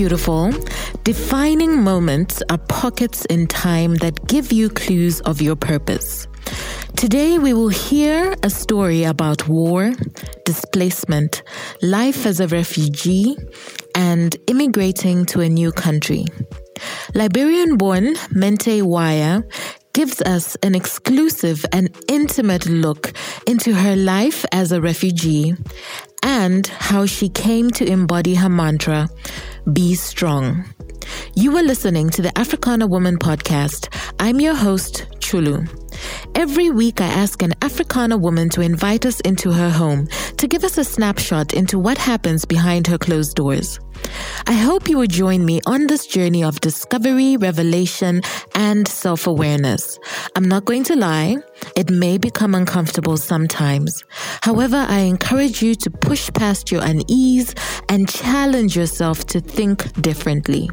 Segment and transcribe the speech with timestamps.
[0.00, 0.50] beautiful.
[1.04, 6.26] Defining moments are pockets in time that give you clues of your purpose.
[6.96, 9.92] Today, we will hear a story about war,
[10.46, 11.42] displacement,
[11.82, 13.36] life as a refugee,
[13.94, 16.24] and immigrating to a new country.
[17.14, 19.42] Liberian born Mente Waya
[19.92, 23.12] gives us an exclusive and intimate look
[23.46, 25.54] into her life as a refugee
[26.22, 29.06] and how she came to embody her mantra
[29.72, 30.64] be strong.
[31.34, 33.88] You are listening to the Africana Woman podcast.
[34.18, 35.62] I'm your host, Chulu.
[36.34, 40.08] Every week, I ask an Africana woman to invite us into her home
[40.38, 43.78] to give us a snapshot into what happens behind her closed doors.
[44.48, 48.22] I hope you will join me on this journey of discovery, revelation,
[48.56, 50.00] and self awareness.
[50.34, 51.36] I'm not going to lie,
[51.76, 54.02] it may become uncomfortable sometimes.
[54.42, 57.54] However, I encourage you to push past your unease
[57.88, 60.68] and challenge yourself to think differently.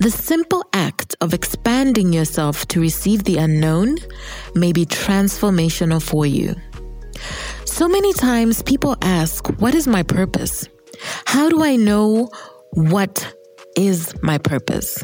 [0.00, 3.96] The simple act of expanding yourself to receive the unknown
[4.54, 6.54] may be transformational for you.
[7.64, 10.68] So many times people ask, What is my purpose?
[11.26, 12.30] How do I know
[12.72, 13.34] what
[13.76, 15.02] is my purpose?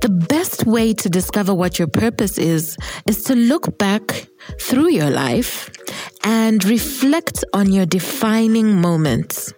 [0.00, 4.26] The best way to discover what your purpose is is to look back
[4.60, 5.70] through your life
[6.24, 9.52] and reflect on your defining moments.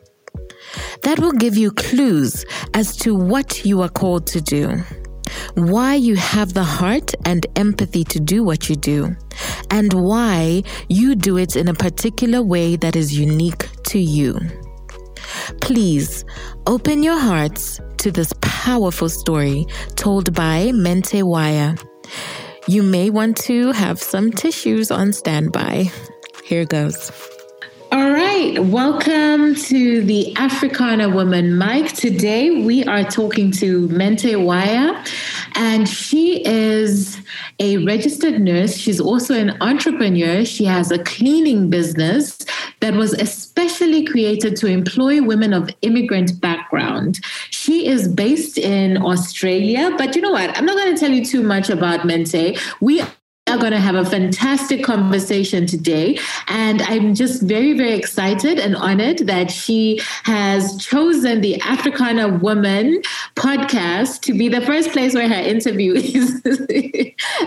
[1.02, 4.82] That will give you clues as to what you are called to do,
[5.54, 9.16] why you have the heart and empathy to do what you do,
[9.70, 14.38] and why you do it in a particular way that is unique to you.
[15.60, 16.24] Please
[16.66, 21.76] open your hearts to this powerful story told by Mente Waya.
[22.66, 25.90] You may want to have some tissues on standby.
[26.44, 27.10] Here goes.
[27.94, 31.92] All right, welcome to the Africana Woman Mic.
[31.92, 35.04] Today we are talking to Mente Waya,
[35.54, 37.16] and she is
[37.60, 38.76] a registered nurse.
[38.76, 40.44] She's also an entrepreneur.
[40.44, 42.38] She has a cleaning business
[42.80, 47.20] that was especially created to employ women of immigrant background.
[47.50, 50.58] She is based in Australia, but you know what?
[50.58, 52.58] I'm not going to tell you too much about Mente.
[52.80, 53.04] We
[53.54, 56.18] are going to have a fantastic conversation today.
[56.48, 63.00] And I'm just very, very excited and honored that she has chosen the Africana Woman
[63.36, 66.42] podcast to be the first place where her interview is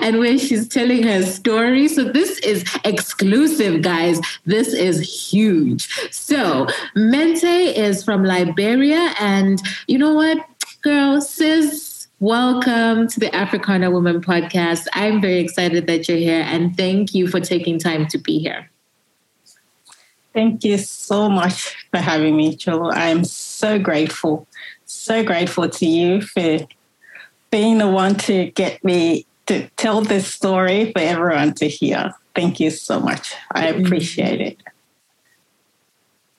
[0.01, 1.89] and where she's telling her story.
[1.89, 4.21] So this is exclusive, guys.
[4.45, 5.89] This is huge.
[6.11, 9.13] So Mente is from Liberia.
[9.19, 10.37] And you know what,
[10.81, 11.86] girl, sis,
[12.19, 14.87] Welcome to the Africana Woman podcast.
[14.93, 18.71] I'm very excited that you're here and thank you for taking time to be here.
[20.33, 22.91] Thank you so much for having me, Joel.
[22.91, 24.47] I'm so grateful,
[24.87, 26.61] so grateful to you for
[27.51, 32.15] being the one to get me to tell this story for everyone to hear.
[32.33, 33.35] Thank you so much.
[33.51, 33.85] I mm.
[33.85, 34.57] appreciate it.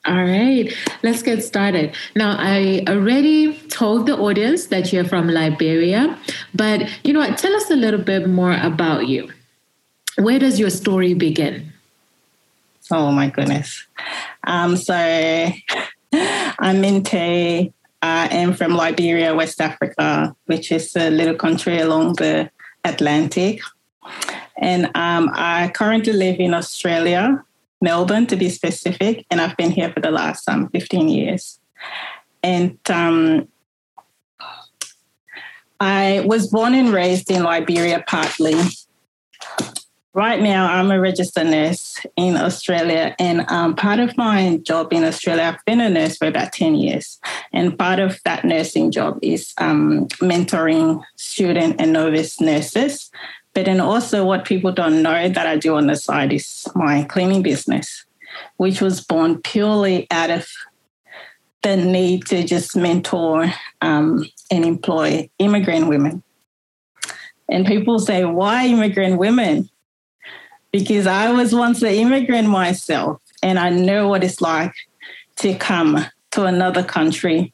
[0.09, 1.95] All right, let's get started.
[2.15, 6.17] Now, I already told the audience that you're from Liberia,
[6.55, 7.37] but you know what?
[7.37, 9.29] Tell us a little bit more about you.
[10.17, 11.71] Where does your story begin?
[12.89, 13.85] Oh my goodness.
[14.47, 14.95] Um, so
[16.13, 17.71] I'm Mente.
[18.01, 22.49] I am from Liberia, West Africa, which is a little country along the
[22.83, 23.61] Atlantic.
[24.57, 27.45] And um, I currently live in Australia
[27.81, 31.59] Melbourne to be specific, and I've been here for the last um, 15 years.
[32.43, 33.47] And um,
[35.79, 38.55] I was born and raised in Liberia partly.
[40.13, 45.03] Right now, I'm a registered nurse in Australia, and um, part of my job in
[45.03, 47.19] Australia, I've been a nurse for about 10 years.
[47.53, 53.11] And part of that nursing job is um, mentoring student and novice nurses
[53.59, 57.03] but then also, what people don't know that I do on the side is my
[57.03, 58.05] cleaning business,
[58.55, 60.47] which was born purely out of
[61.61, 63.51] the need to just mentor
[63.81, 66.23] um, and employ immigrant women.
[67.49, 69.69] And people say, why immigrant women?
[70.71, 74.73] Because I was once an immigrant myself, and I know what it's like
[75.39, 77.51] to come to another country.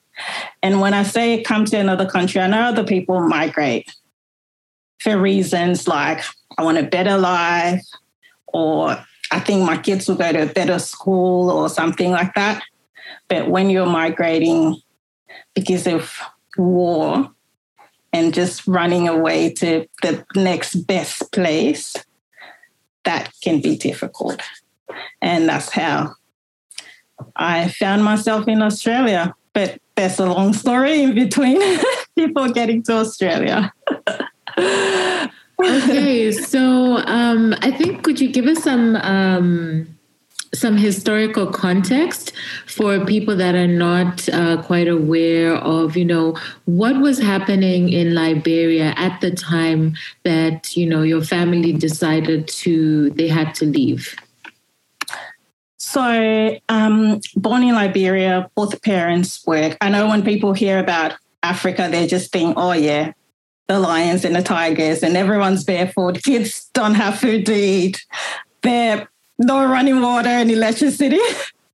[0.61, 3.91] And when I say come to another country, I know other people migrate
[4.99, 6.23] for reasons like
[6.57, 7.83] I want a better life
[8.47, 8.97] or
[9.31, 12.63] I think my kids will go to a better school or something like that.
[13.27, 14.81] But when you're migrating
[15.53, 16.19] because of
[16.57, 17.31] war
[18.13, 21.95] and just running away to the next best place,
[23.03, 24.41] that can be difficult.
[25.21, 26.13] And that's how
[27.35, 29.33] I found myself in Australia.
[29.53, 31.59] But there's a long story in between
[32.15, 33.73] before getting to Australia.
[34.57, 39.95] okay, so um, I think could you give us some um,
[40.53, 42.31] some historical context
[42.65, 48.15] for people that are not uh, quite aware of, you know, what was happening in
[48.15, 54.15] Liberia at the time that you know your family decided to they had to leave.
[55.77, 59.77] So, um, born in Liberia, both parents work.
[59.81, 61.13] I know when people hear about
[61.43, 63.13] Africa, they just think, oh, yeah,
[63.67, 66.21] the lions and the tigers, and everyone's barefoot.
[66.23, 68.05] Kids don't have food to eat.
[68.61, 71.19] There, no running water and electricity.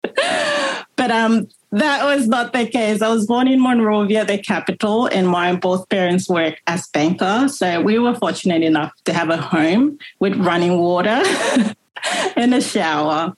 [0.96, 3.02] but um, that was not the case.
[3.02, 7.58] I was born in Monrovia, the capital, and my both parents work as bankers.
[7.58, 11.22] So we were fortunate enough to have a home with running water
[12.36, 13.34] and a shower.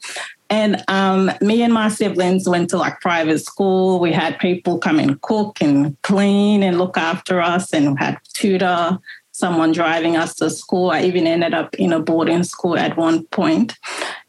[0.54, 4.00] And um, me and my siblings went to like private school.
[4.00, 9.00] We had people come and cook and clean and look after us, and had tutor,
[9.32, 10.92] someone driving us to school.
[10.92, 13.74] I even ended up in a boarding school at one point.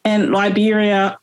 [0.02, 1.18] And Liberia,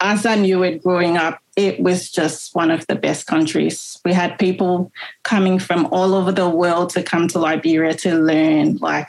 [0.00, 4.00] as I knew it growing up, it was just one of the best countries.
[4.04, 4.92] We had people
[5.24, 9.08] coming from all over the world to come to Liberia to learn, like,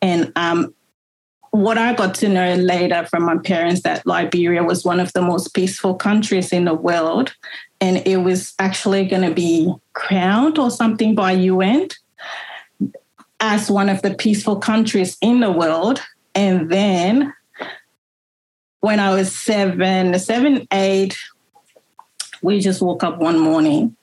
[0.00, 0.74] and um,
[1.56, 5.22] what I got to know later from my parents that Liberia was one of the
[5.22, 7.34] most peaceful countries in the world,
[7.80, 11.88] and it was actually going to be crowned or something by UN
[13.40, 16.02] as one of the peaceful countries in the world.
[16.34, 17.32] And then
[18.80, 21.18] when I was seven, seven, eight,
[22.42, 23.96] we just woke up one morning.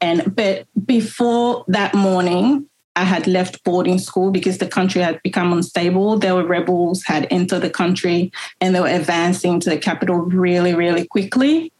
[0.00, 5.52] And but before that morning, I had left boarding school because the country had become
[5.52, 6.18] unstable.
[6.18, 10.74] There were rebels had entered the country and they were advancing to the capital really,
[10.74, 11.72] really quickly.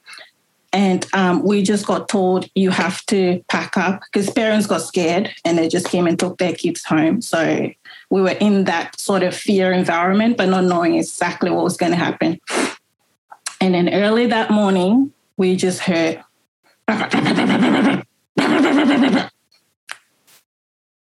[0.73, 5.31] And um, we just got told you have to pack up because parents got scared
[5.44, 7.20] and they just came and took their kids home.
[7.20, 7.70] So
[8.09, 11.93] we were in that sort of fear environment, but not knowing exactly what was going
[11.93, 12.41] to happen.
[13.61, 16.25] And then early that morning, we just heard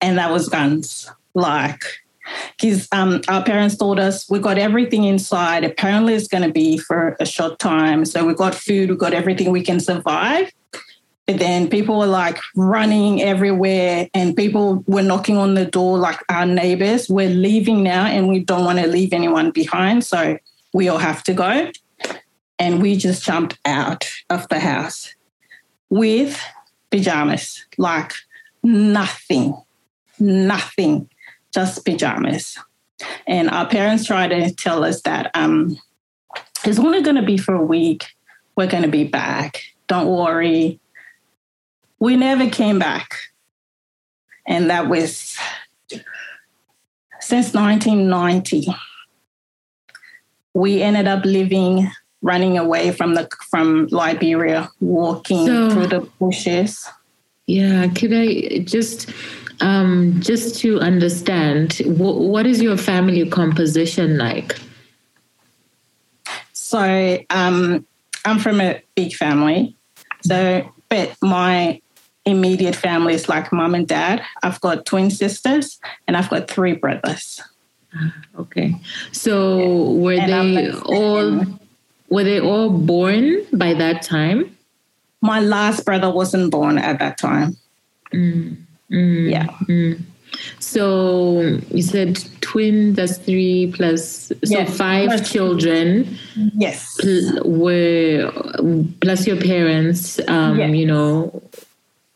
[0.01, 1.09] and that was guns.
[1.33, 1.83] Like,
[2.59, 5.63] because um, our parents told us we got everything inside.
[5.63, 8.05] Apparently, it's going to be for a short time.
[8.05, 10.51] So we got food, we got everything we can survive.
[11.27, 16.19] But then people were like running everywhere, and people were knocking on the door like
[16.29, 17.09] our neighbors.
[17.09, 20.03] We're leaving now, and we don't want to leave anyone behind.
[20.03, 20.37] So
[20.73, 21.71] we all have to go.
[22.59, 25.13] And we just jumped out of the house
[25.89, 26.39] with
[26.91, 28.13] pajamas, like
[28.63, 29.55] nothing
[30.19, 31.09] nothing,
[31.53, 32.57] just pajamas.
[33.27, 35.77] And our parents try to tell us that um,
[36.65, 38.07] it's only going to be for a week.
[38.55, 39.61] We're going to be back.
[39.87, 40.79] Don't worry.
[41.99, 43.15] We never came back.
[44.47, 45.37] And that was
[47.19, 48.67] since 1990.
[50.53, 51.91] We ended up living,
[52.21, 56.87] running away from the from Liberia, walking so, through the bushes.
[57.47, 59.11] Yeah, could I just
[59.61, 64.59] um, just to understand, what is your family composition like?
[66.53, 67.85] So um,
[68.25, 69.75] I'm from a big family.
[70.23, 71.81] So, but my
[72.25, 74.23] immediate family is like mom and dad.
[74.43, 77.39] I've got twin sisters and I've got three brothers.
[77.95, 78.75] Ah, okay.
[79.11, 80.01] So yeah.
[80.01, 81.45] were and they all
[82.09, 84.57] were they all born by that time?
[85.21, 87.55] My last brother wasn't born at that time.
[88.13, 88.64] Mm.
[88.91, 89.47] Mm, yeah.
[89.67, 90.01] Mm.
[90.59, 94.77] So you said twin, that's three plus, so yes.
[94.77, 96.17] five plus children.
[96.57, 96.97] Yes.
[96.99, 98.31] Pl- were,
[99.01, 100.71] plus your parents, um, yes.
[100.75, 101.41] you know,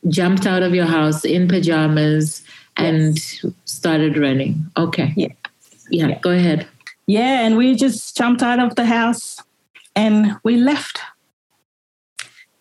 [0.07, 2.43] jumped out of your house in pajamas
[2.77, 3.45] and yes.
[3.65, 4.65] started running.
[4.77, 5.13] Okay.
[5.15, 5.27] Yeah.
[5.89, 6.07] yeah.
[6.07, 6.67] Yeah, go ahead.
[7.07, 9.41] Yeah, and we just jumped out of the house
[9.95, 11.01] and we left.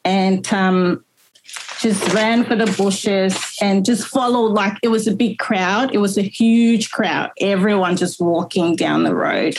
[0.05, 1.05] And um,
[1.81, 5.95] just ran for the bushes and just followed like it was a big crowd.
[5.95, 7.31] It was a huge crowd.
[7.41, 9.57] Everyone just walking down the road.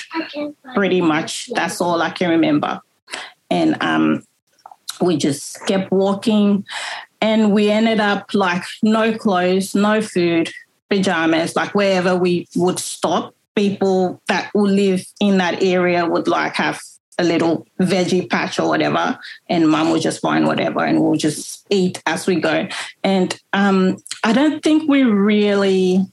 [0.76, 1.50] Pretty much.
[1.54, 2.82] That's all I can remember.
[3.50, 4.24] And um,
[5.02, 6.66] we just kept walking
[7.22, 10.52] and we ended up like no clothes, no food,
[10.90, 16.56] pajamas, like wherever we would stop, people that would live in that area would like
[16.56, 16.80] have
[17.20, 21.68] a little veggie patch or whatever, and mom will just find whatever and we'll just
[21.70, 22.68] eat as we go.
[23.04, 26.06] And um, I don't think we really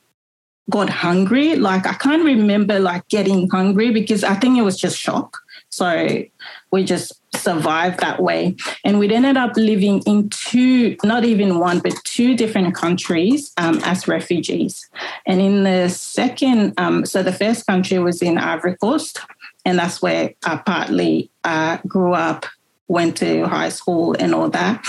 [0.68, 1.56] got hungry.
[1.56, 5.38] Like I can't remember like getting hungry because I think it was just shock.
[5.68, 6.24] So
[6.70, 8.56] we just survived that way.
[8.84, 13.80] And we ended up living in two, not even one, but two different countries um,
[13.84, 14.88] as refugees.
[15.26, 19.20] And in the second, um, so the first country was in Ivory Coast,
[19.66, 22.46] and that's where I partly uh, grew up,
[22.86, 24.86] went to high school, and all that.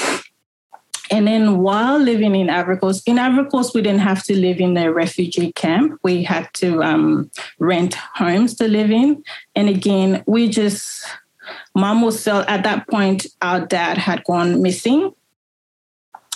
[1.10, 3.18] And then while living in Coast, in
[3.48, 6.00] Coast, we didn't have to live in a refugee camp.
[6.04, 9.24] We had to um, rent homes to live in.
[9.56, 11.06] And again, we just,
[11.74, 15.12] mom was still, at that point, our dad had gone missing.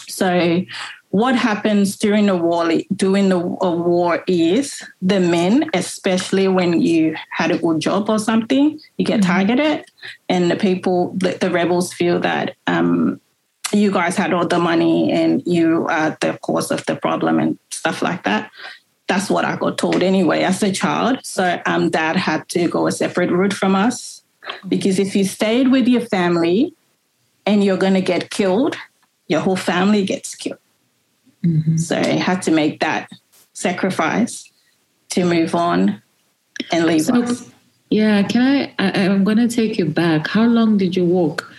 [0.08, 0.62] So
[1.12, 7.52] what happens during the war during the war is the men especially when you had
[7.52, 9.32] a good job or something you get mm-hmm.
[9.32, 9.86] targeted
[10.30, 13.20] and the people the, the rebels feel that um,
[13.74, 17.58] you guys had all the money and you are the cause of the problem and
[17.70, 18.52] stuff like that.
[19.08, 21.20] That's what I got told anyway as a child.
[21.24, 24.24] So um, dad had to go a separate route from us
[24.68, 26.74] because if you stayed with your family
[27.46, 28.76] and you're going to get killed,
[29.28, 30.60] your whole family gets killed.
[31.46, 31.78] Mm-hmm.
[31.78, 33.10] So I had to make that
[33.54, 34.50] sacrifice
[35.10, 36.02] to move on
[36.72, 37.50] and leave so, us.
[37.90, 39.06] Yeah, can I, I?
[39.06, 40.28] I'm going to take you back.
[40.28, 41.52] How long did you walk?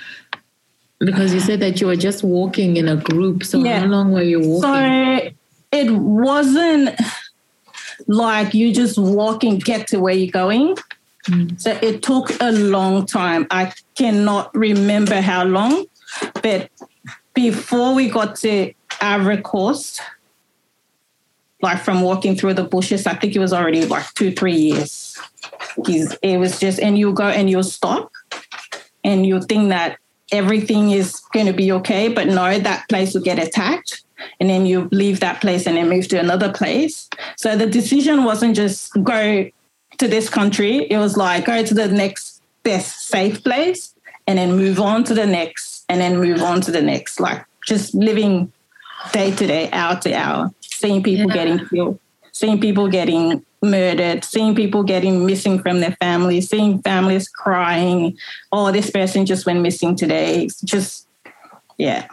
[0.98, 3.44] Because you said that you were just walking in a group.
[3.44, 3.80] So yeah.
[3.80, 4.60] how long were you walking?
[4.62, 5.30] So
[5.72, 6.98] it wasn't
[8.06, 10.76] like you just walking, get to where you're going.
[11.28, 11.60] Mm.
[11.60, 13.46] So it took a long time.
[13.50, 15.86] I cannot remember how long,
[16.42, 16.70] but
[17.34, 20.00] before we got to Ivory Coast,
[21.60, 25.18] like from walking through the bushes, I think it was already like two, three years.
[25.76, 28.12] It was just, and you go and you'll stop
[29.04, 29.98] and you think that
[30.30, 34.02] everything is going to be okay, but no, that place will get attacked.
[34.38, 37.08] And then you leave that place and then move to another place.
[37.36, 39.50] So the decision wasn't just go
[39.98, 43.94] to this country, it was like go to the next best safe place
[44.26, 47.20] and then move on to the next and then move on to the next.
[47.20, 48.52] Like just living
[49.12, 51.34] day to day, hour to hour, seeing people yeah.
[51.34, 51.98] getting killed,
[52.32, 58.18] seeing people getting murdered, seeing people getting missing from their families, seeing families crying,
[58.50, 60.44] oh, this person just went missing today.
[60.44, 61.06] It's just,
[61.78, 62.08] yeah.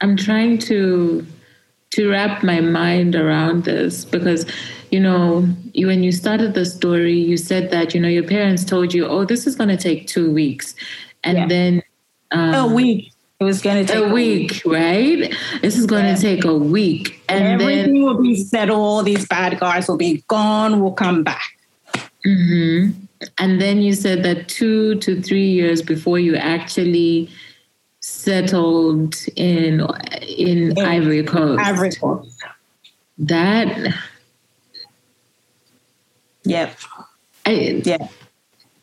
[0.00, 1.26] I'm trying to
[1.90, 4.46] to wrap my mind around this because
[4.90, 8.64] you know you, when you started the story you said that you know your parents
[8.64, 10.74] told you oh this is going to take two weeks
[11.24, 11.46] and yeah.
[11.46, 11.82] then
[12.30, 15.34] um, a week it was going to take a, week, week, right?
[15.62, 16.14] This is going yeah.
[16.14, 18.78] to take a week, and everything then, will be settled.
[18.78, 20.80] All these bad guys will be gone.
[20.80, 21.56] We'll come back.
[22.26, 22.90] Mm-hmm.
[23.38, 27.30] And then you said that two to three years before you actually
[28.00, 29.80] settled in
[30.28, 31.62] in, in Ivory Coast.
[31.64, 32.44] Ivory Coast.
[33.16, 33.94] That.
[36.44, 36.76] Yep.
[37.46, 38.08] I, yeah.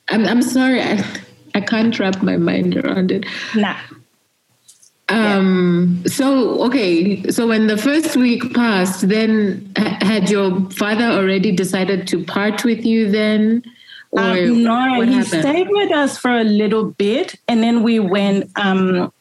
[0.10, 0.82] I'm I'm sorry.
[0.82, 1.06] I
[1.54, 3.26] I can't wrap my mind around it.
[3.56, 3.78] Nah.
[5.10, 6.12] Um, yeah.
[6.12, 7.24] So, okay.
[7.30, 12.86] So, when the first week passed, then had your father already decided to part with
[12.86, 13.64] you then?
[14.12, 15.42] Or um, no, he happened?
[15.42, 19.12] stayed with us for a little bit, and then we went um,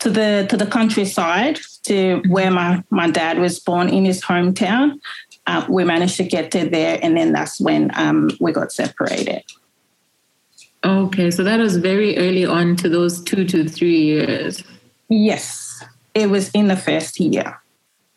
[0.00, 5.00] to the to the countryside to where my my dad was born in his hometown.
[5.46, 9.42] Uh, we managed to get to there, and then that's when um, we got separated.
[10.84, 14.62] Okay, so that was very early on to those two to three years.
[15.14, 17.60] Yes, it was in the first year.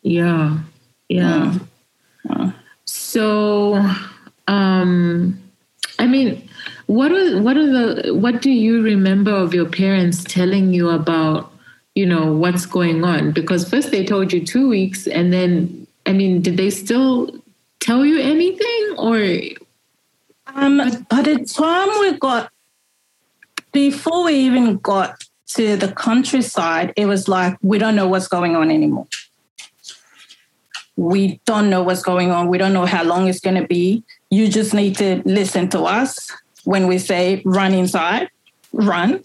[0.02, 0.58] Yeah,
[1.08, 1.54] yeah.
[2.26, 2.52] Mm.
[2.86, 3.80] So,
[4.48, 5.40] um,
[6.00, 6.50] I mean,
[6.86, 11.52] what are what are the what do you remember of your parents telling you about?
[11.94, 16.12] You know what's going on because first they told you two weeks, and then I
[16.12, 17.30] mean, did they still
[17.78, 19.18] tell you anything or?
[20.48, 20.78] Um,
[21.08, 22.50] by the time we got,
[23.70, 28.54] before we even got to the countryside, it was like, we don't know what's going
[28.54, 29.06] on anymore.
[30.96, 32.48] We don't know what's going on.
[32.48, 34.02] We don't know how long it's going to be.
[34.30, 36.30] You just need to listen to us
[36.64, 38.30] when we say run inside,
[38.72, 39.22] run.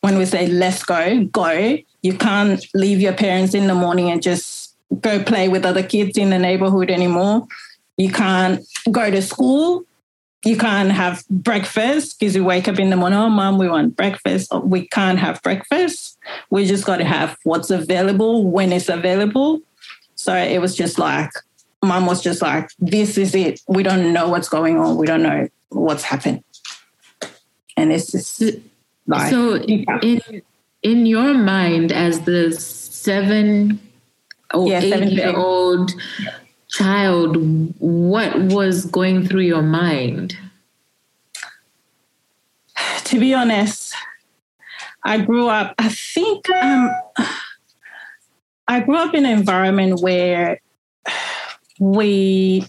[0.00, 1.78] When we say let's go, go.
[2.02, 6.16] You can't leave your parents in the morning and just go play with other kids
[6.16, 7.48] in the neighborhood anymore.
[7.96, 9.84] You can't go to school
[10.44, 13.96] you can't have breakfast because you wake up in the morning, oh, mom, we want
[13.96, 14.48] breakfast.
[14.50, 16.18] Oh, we can't have breakfast.
[16.50, 19.60] We just got to have what's available when it's available.
[20.14, 21.30] So it was just like,
[21.82, 23.60] mom was just like, this is it.
[23.68, 24.96] We don't know what's going on.
[24.96, 26.44] We don't know what's happened.
[27.76, 28.42] And it's just
[29.06, 29.30] like.
[29.30, 30.42] So, in,
[30.82, 33.80] in your mind, as the seven
[34.52, 35.92] or yeah, eight year old,
[36.70, 37.36] child,
[37.78, 40.36] what was going through your mind?
[43.08, 43.94] to be honest,
[45.02, 46.90] I grew up, I think um,
[48.68, 50.60] I grew up in an environment where
[51.80, 52.66] we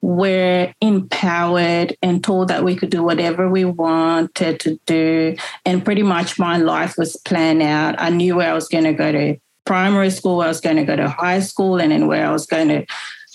[0.00, 5.36] were empowered and told that we could do whatever we wanted to do.
[5.64, 7.94] And pretty much my life was planned out.
[7.98, 10.76] I knew where I was going to go to primary school, where I was going
[10.76, 12.86] to go to high school, and then where I was going to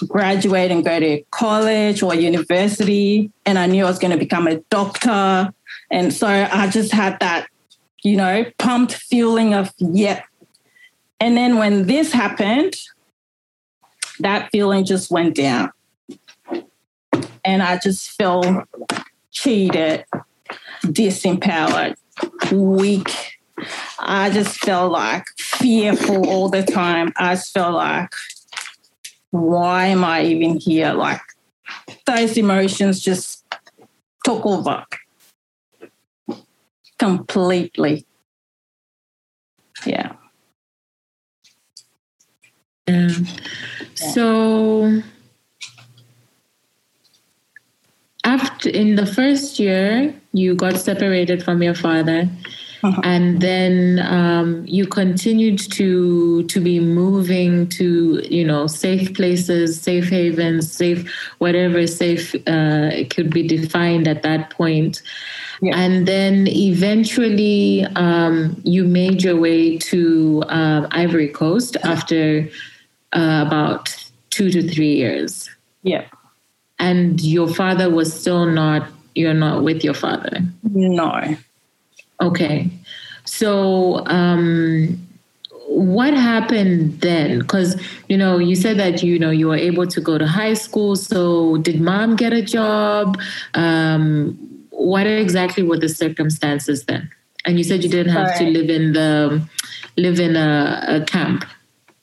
[0.07, 3.31] graduate and go to college or university.
[3.45, 5.53] And I knew I was going to become a doctor.
[5.89, 7.47] And so I just had that,
[8.03, 10.23] you know, pumped feeling of, yeah.
[11.19, 12.75] And then when this happened,
[14.19, 15.71] that feeling just went down.
[17.43, 18.45] And I just felt
[19.31, 20.05] cheated,
[20.83, 21.95] disempowered,
[22.51, 23.36] weak.
[23.99, 27.11] I just felt like fearful all the time.
[27.17, 28.11] I just felt like,
[29.31, 30.93] why am I even here?
[30.93, 31.21] Like
[32.05, 33.43] those emotions just
[34.23, 34.85] took over
[36.99, 38.05] completely.
[39.85, 40.13] Yeah.
[42.87, 43.09] Yeah.
[43.93, 45.01] So
[48.23, 52.29] after in the first year, you got separated from your father.
[52.83, 53.01] Uh-huh.
[53.03, 60.09] And then um, you continued to to be moving to you know safe places, safe
[60.09, 65.01] havens, safe whatever safe uh, could be defined at that point.
[65.61, 65.75] Yeah.
[65.75, 72.47] And then eventually, um, you made your way to uh, Ivory Coast after
[73.13, 73.95] uh, about
[74.29, 75.49] two to three years.
[75.81, 76.05] Yeah.
[76.79, 80.41] And your father was still not, you're not with your father?
[80.63, 81.35] No.
[82.21, 82.69] Okay.
[83.25, 85.03] So, um,
[85.67, 89.99] what happened then because you know you said that you know you were able to
[89.99, 93.19] go to high school so did mom get a job
[93.53, 94.31] um,
[94.69, 97.11] what exactly were the circumstances then
[97.45, 98.45] and you said you didn't have Sorry.
[98.45, 99.45] to live in the
[99.97, 101.43] live in a, a camp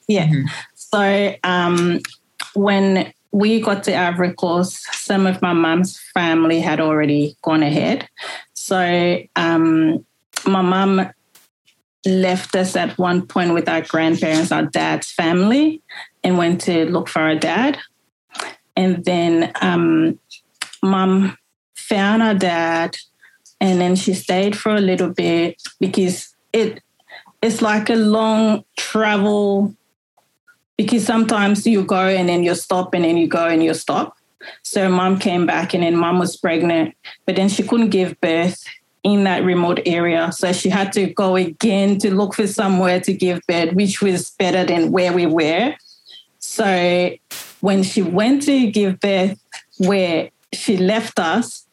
[0.09, 0.47] yeah mm-hmm.
[0.95, 1.99] So um,
[2.55, 8.09] when we got to Ivory Coast, some of my mom's family had already gone ahead.
[8.65, 10.07] So um,
[10.47, 11.11] my mom
[12.07, 15.83] left us at one point with our grandparents, our dad's family,
[16.23, 17.77] and went to look for our dad.
[18.75, 20.19] And then um,
[20.83, 21.37] mum
[21.75, 22.97] found our dad,
[23.61, 26.83] and then she stayed for a little bit because it
[27.43, 29.75] it's like a long travel
[30.79, 34.17] because sometimes you go and then you stop and then you go and you stop.
[34.63, 36.95] So mom came back and then mom was pregnant,
[37.27, 38.65] but then she couldn't give birth
[39.03, 40.33] in that remote area.
[40.33, 44.31] So she had to go again to look for somewhere to give birth, which was
[44.31, 45.75] better than where we were.
[46.39, 47.11] So
[47.61, 49.39] when she went to give birth
[49.79, 51.67] where she left us,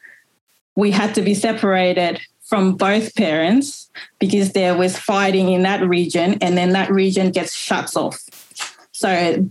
[0.76, 6.38] we had to be separated from both parents because there was fighting in that region
[6.42, 8.20] and then that region gets shut off.
[8.92, 9.48] So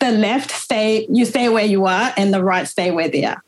[0.00, 3.42] the left stay, you stay where you are, and the right stay where they are.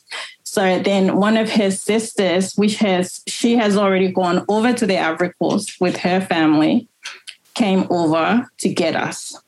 [0.44, 4.98] So then one of his sisters, which has she has already gone over to the
[4.98, 6.88] Ivory Coast with her family,
[7.54, 9.38] came over to get us.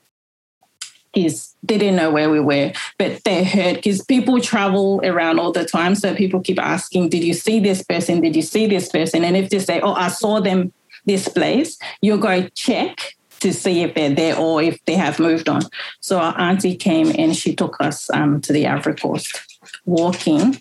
[1.15, 5.53] Is they didn't know where we were, but they heard because people travel around all
[5.53, 5.95] the time.
[5.95, 8.21] So people keep asking, Did you see this person?
[8.21, 9.25] Did you see this person?
[9.25, 10.73] And if they say, Oh, I saw them
[11.07, 15.49] this place, you go check to see if they're there or if they have moved
[15.49, 15.63] on.
[16.01, 20.61] So our auntie came and she took us um, to the Ivory Coast walking.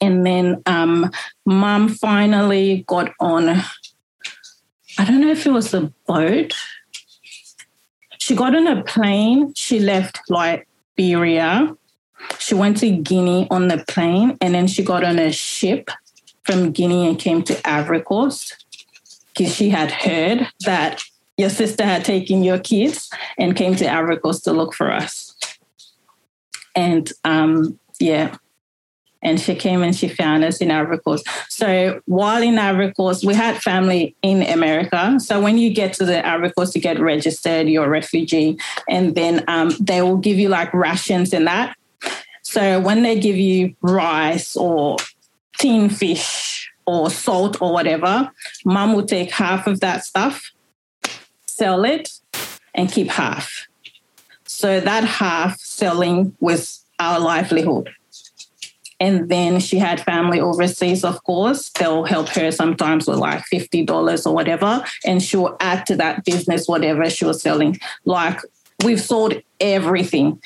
[0.00, 1.10] And then um,
[1.46, 6.52] mom finally got on, I don't know if it was a boat.
[8.18, 9.54] She got on a plane.
[9.54, 11.76] She left Liberia.
[12.38, 15.90] She went to Guinea on the plane and then she got on a ship
[16.44, 18.64] from Guinea and came to Ivory Coast
[19.34, 21.02] because she had heard that
[21.36, 25.34] your sister had taken your kids and came to Ivory Coast to look for us.
[26.74, 28.36] And um, yeah,
[29.22, 31.26] and she came and she found us in Ivory Coast.
[31.48, 35.18] So while in Ivory Coast, we had family in America.
[35.20, 39.14] So when you get to the Ivory Coast, you get registered, you're a refugee, and
[39.14, 41.76] then um, they will give you like rations and that.
[42.42, 44.96] So when they give you rice or
[45.58, 48.30] tin fish or salt or whatever,
[48.64, 50.50] mom will take half of that stuff
[51.56, 52.10] sell it
[52.74, 53.66] and keep half.
[54.44, 57.90] So that half selling was our livelihood.
[59.00, 61.70] And then she had family overseas, of course.
[61.70, 64.84] They'll help her sometimes with like $50 or whatever.
[65.04, 67.80] And she'll add to that business whatever she was selling.
[68.04, 68.38] Like
[68.84, 70.40] we've sold everything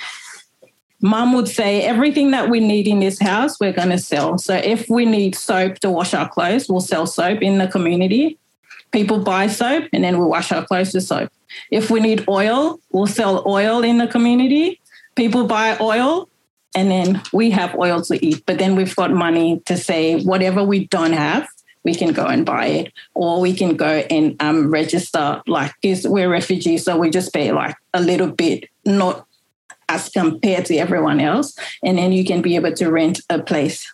[1.03, 4.55] mom would say everything that we need in this house we're going to sell so
[4.55, 8.39] if we need soap to wash our clothes we'll sell soap in the community
[8.97, 11.31] people buy soap and then we'll wash our clothes with soap
[11.71, 14.81] if we need oil we'll sell oil in the community
[15.15, 16.29] people buy oil
[16.75, 20.65] and then we have oil to eat but then we've got money to say whatever
[20.65, 21.47] we don't have
[21.85, 25.73] we can go and buy it or we can go and um, register like
[26.05, 29.27] we're refugees so we just pay like a little bit not
[29.89, 31.57] as compared to everyone else.
[31.85, 33.93] And then you can be able to rent a place.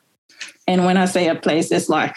[0.67, 2.15] And when I say a place, it's like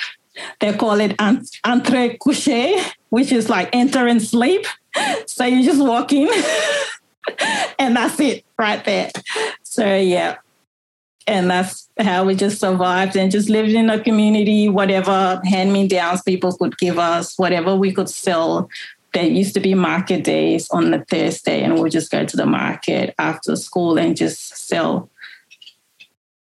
[0.59, 2.75] they call it entre coucher,
[3.09, 4.65] which is like entering sleep.
[5.27, 6.29] So you just walk in
[7.79, 9.11] and that's it right there.
[9.63, 10.37] So yeah.
[11.27, 15.87] And that's how we just survived and just lived in a community, whatever hand me
[15.87, 18.69] downs people could give us, whatever we could sell,
[19.15, 22.45] there used to be market days on the Thursday, and we'll just go to the
[22.45, 25.09] market after school and just sell.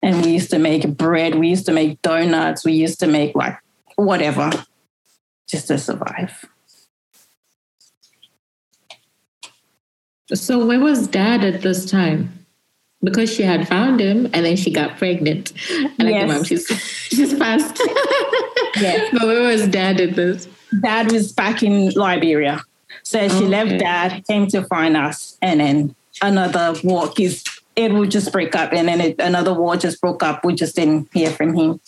[0.03, 3.35] And we used to make bread, we used to make donuts, we used to make
[3.37, 3.57] like
[4.05, 4.51] whatever
[5.49, 6.45] just to survive.
[10.35, 12.47] So, where was dad at this time?
[13.03, 15.53] Because she had found him and then she got pregnant.
[15.71, 16.29] And yes.
[16.29, 17.81] like, mom, she's, she's fast.
[18.77, 19.11] yes.
[19.19, 20.49] But where was dad at this?
[20.83, 22.63] dad was back in Liberia.
[23.03, 23.47] So she okay.
[23.47, 27.45] left dad, came to find us, and then another war is
[27.77, 30.45] it would just break up, and then it, another war just broke up.
[30.45, 31.81] We just didn't hear from him,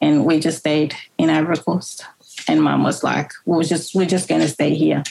[0.00, 2.04] and we just stayed in Ivory Coast.
[2.46, 5.02] And mom was like, "We're just we're just gonna stay here.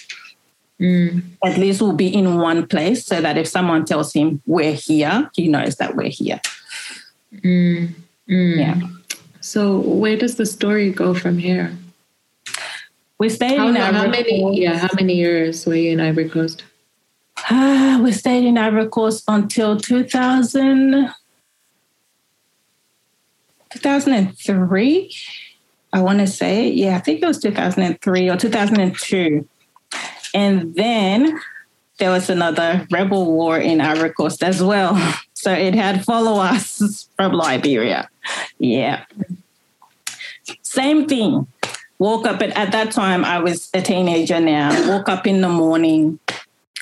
[0.80, 1.24] Mm.
[1.44, 5.30] At least we'll be in one place, so that if someone tells him we're here,
[5.36, 6.42] he knows that we're here."
[7.44, 7.94] Mm.
[8.30, 8.58] Mm.
[8.58, 8.82] Yeah.
[9.42, 11.72] So where does the story go from here?
[13.20, 14.60] We stayed how, in Ivory how many, Coast.
[14.60, 16.64] Yeah, how many years were you in Ivory Coast?
[17.50, 21.14] Uh, we stayed in Ivory Coast until 2000,
[23.80, 25.16] 2003.
[25.94, 29.48] I want to say, yeah, I think it was 2003 or 2002.
[30.34, 31.40] And then
[31.98, 34.96] there was another rebel war in Ivory Coast as well.
[35.38, 38.10] So it had followers from Liberia.
[38.58, 39.06] Yeah.
[40.64, 41.46] Same thing
[42.00, 45.50] woke up at, at that time i was a teenager now woke up in the
[45.50, 46.20] morning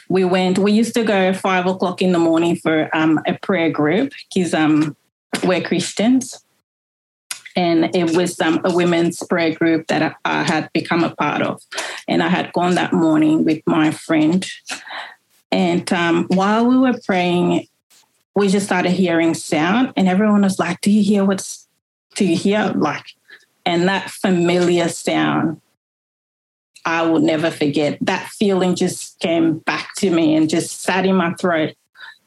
[0.10, 3.70] we went we used to go five o'clock in the morning for um, a prayer
[3.70, 4.96] group because um,
[5.44, 6.45] we're christians
[7.56, 11.42] and it was um, a women's prayer group that I, I, had become a part
[11.42, 11.62] of
[12.08, 14.46] and i had gone that morning with my friend
[15.52, 17.68] and um, while we were praying
[18.36, 21.68] we just started hearing sound and everyone was like do you hear what's
[22.16, 23.06] do you hear like
[23.66, 25.60] and that familiar sound,
[26.86, 27.98] I will never forget.
[28.02, 31.74] That feeling just came back to me and just sat in my throat.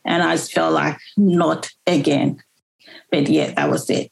[0.05, 2.43] And I just felt like, not again.
[3.11, 4.11] But yeah, that was it.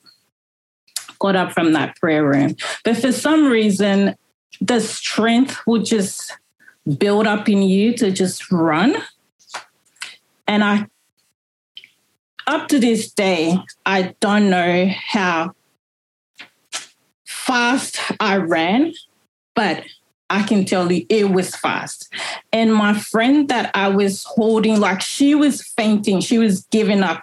[1.18, 2.56] Got up from that prayer room.
[2.84, 4.16] But for some reason,
[4.60, 6.32] the strength would just
[6.98, 8.96] build up in you to just run.
[10.46, 10.86] And I,
[12.46, 15.52] up to this day, I don't know how
[17.24, 18.92] fast I ran,
[19.54, 19.84] but
[20.28, 22.12] I can tell you it was fast.
[22.52, 27.22] And my friend that I was holding, like she was fainting, she was giving up.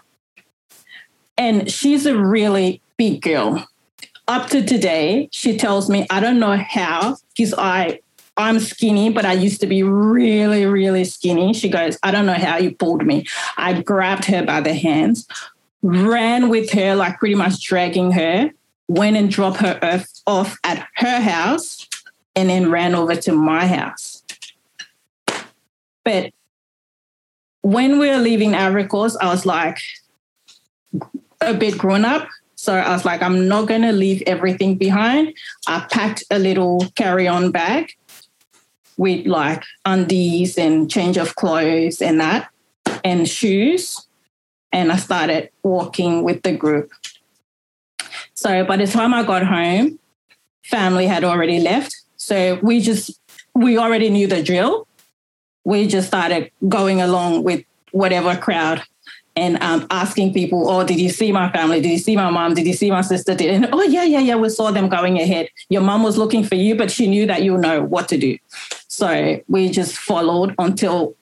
[1.37, 3.67] And she's a really big girl.
[4.27, 7.99] Up to today, she tells me, I don't know how, because I
[8.35, 11.53] I'm skinny, but I used to be really, really skinny.
[11.53, 13.25] She goes, I don't know how you pulled me.
[13.57, 15.27] I grabbed her by the hands,
[15.83, 18.49] ran with her, like pretty much dragging her,
[18.87, 21.87] went and dropped her off at her house
[22.35, 24.23] and then ran over to my house.
[26.03, 26.33] But
[27.61, 29.77] when we were leaving Ivory Coast, I was like
[31.39, 32.27] a bit grown up.
[32.63, 35.35] So I was like, I'm not going to leave everything behind.
[35.67, 37.91] I packed a little carry on bag
[38.95, 42.49] with like undies and change of clothes and that,
[43.03, 44.07] and shoes.
[44.71, 46.93] And I started walking with the group.
[48.33, 49.99] So by the time I got home,
[50.63, 51.93] family had already left.
[52.15, 53.19] So we just,
[53.53, 54.87] we already knew the drill.
[55.65, 58.83] We just started going along with whatever crowd
[59.35, 61.81] and um, asking people, oh, did you see my family?
[61.81, 62.53] Did you see my mom?
[62.53, 63.33] Did you see my sister?
[63.33, 65.49] Did and, oh yeah, yeah, yeah, we saw them going ahead.
[65.69, 68.37] Your mom was looking for you, but she knew that you know what to do.
[68.87, 71.15] So we just followed until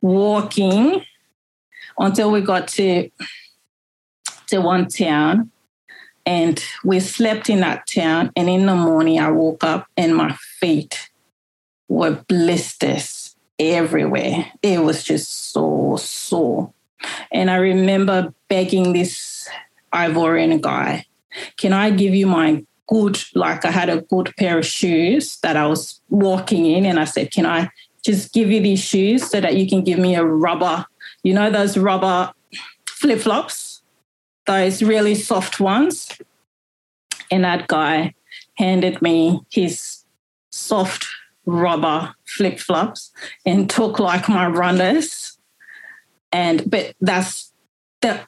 [0.00, 1.02] walking
[1.98, 3.10] until we got to
[4.48, 5.50] to one town
[6.26, 8.30] and we slept in that town.
[8.36, 11.10] And in the morning, I woke up and my feet
[11.88, 14.52] were blisters everywhere.
[14.62, 16.72] It was just so sore.
[17.32, 19.48] And I remember begging this
[19.92, 21.06] Ivorian guy,
[21.56, 25.56] can I give you my good, like I had a good pair of shoes that
[25.56, 26.86] I was walking in.
[26.86, 27.70] And I said, can I
[28.04, 30.84] just give you these shoes so that you can give me a rubber,
[31.22, 32.32] you know, those rubber
[32.86, 33.82] flip flops,
[34.46, 36.10] those really soft ones.
[37.30, 38.14] And that guy
[38.56, 40.04] handed me his
[40.50, 41.06] soft
[41.46, 43.10] rubber flip flops
[43.44, 45.33] and took like my runners.
[46.34, 47.52] And but that's
[48.00, 48.20] the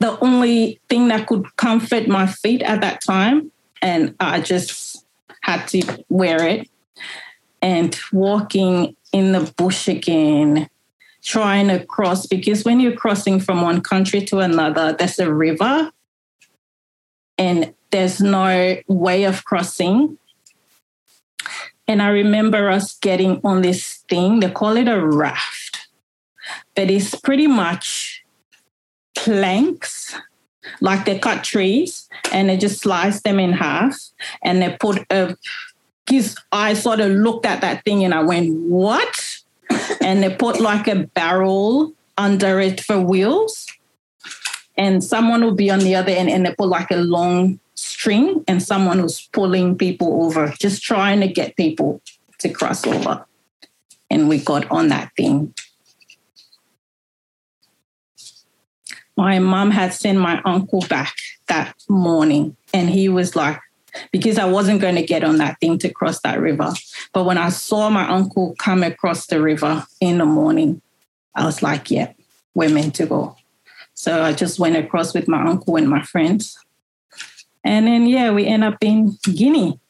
[0.00, 3.52] the only thing that could comfort my feet at that time.
[3.80, 5.06] And I just
[5.42, 6.68] had to wear it.
[7.62, 10.68] And walking in the bush again,
[11.22, 15.90] trying to cross, because when you're crossing from one country to another, there's a river
[17.38, 20.18] and there's no way of crossing.
[21.88, 25.65] And I remember us getting on this thing, they call it a raft,
[26.74, 28.24] but it's pretty much
[29.14, 30.14] planks,
[30.80, 33.96] like they cut trees and they just slice them in half
[34.42, 35.36] and they put a
[36.06, 39.38] because I sort of looked at that thing and I went, what?
[40.00, 43.66] And they put like a barrel under it for wheels.
[44.78, 48.44] And someone will be on the other end and they put like a long string
[48.46, 52.00] and someone who's pulling people over, just trying to get people
[52.38, 53.24] to cross over.
[54.10, 55.54] And we got on that thing.
[59.16, 61.14] My mom had sent my uncle back
[61.48, 63.58] that morning, and he was like,
[64.12, 66.72] because I wasn't going to get on that thing to cross that river.
[67.12, 70.82] But when I saw my uncle come across the river in the morning,
[71.34, 72.12] I was like, yeah,
[72.54, 73.36] we're meant to go.
[73.94, 76.58] So I just went across with my uncle and my friends.
[77.64, 79.80] And then, yeah, we end up in Guinea,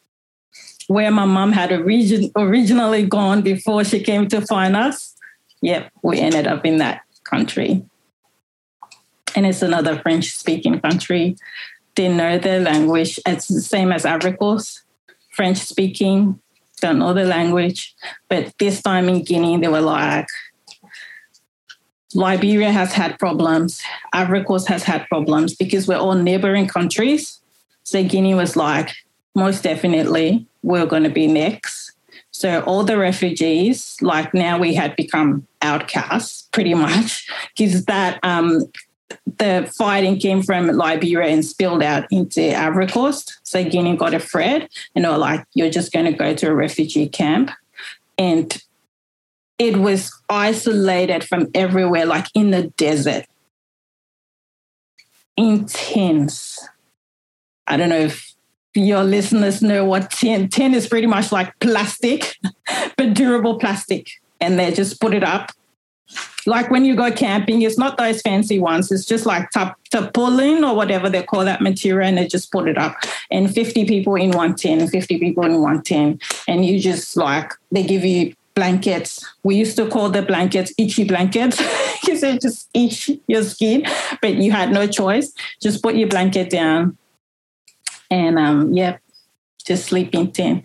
[0.87, 5.17] where my mom had origin- originally gone before she came to find us.
[5.63, 7.85] Yep, we ended up in that country.
[9.37, 11.37] And it's another French speaking country
[11.97, 13.19] they know the language.
[13.27, 14.83] It's the same as Coast,
[15.33, 16.39] French speaking,
[16.81, 17.95] don't know the language.
[18.29, 20.27] But this time in Guinea, they were like,
[22.15, 23.83] Liberia has had problems,
[24.45, 27.41] Coast has had problems because we're all neighboring countries.
[27.83, 28.91] So Guinea was like,
[29.35, 31.93] most definitely, we're going to be next.
[32.31, 38.71] So all the refugees, like now we had become outcasts pretty much, because that um,
[39.39, 43.39] the fighting came from Liberia and spilled out into Ivory Coast.
[43.43, 46.55] So Guinea got afraid and they were like, you're just going to go to a
[46.55, 47.51] refugee camp.
[48.19, 48.57] And
[49.59, 53.27] it was isolated from everywhere, like in the desert.
[55.37, 56.59] Intense.
[57.67, 58.35] I don't know if
[58.75, 60.49] your listeners know what tin.
[60.49, 62.37] Tin is pretty much like plastic,
[62.97, 64.09] but durable plastic.
[64.41, 65.51] And they just put it up
[66.47, 68.91] like when you go camping, it's not those fancy ones.
[68.93, 72.69] It's just like tap, tarpaulin or whatever they call that material, and they just put
[72.69, 72.97] it up.
[73.31, 76.23] And 50 people in one tent, 50 people in one tent.
[76.47, 79.25] And you just like, they give you blankets.
[79.43, 81.57] We used to call the blankets itchy blankets
[82.01, 83.85] because they just itch your skin,
[84.23, 85.33] but you had no choice.
[85.61, 86.97] Just put your blanket down
[88.11, 88.99] and, um, yeah,
[89.65, 90.63] just sleep in tent.